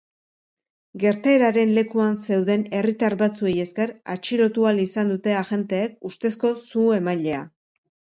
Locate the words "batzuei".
3.19-3.53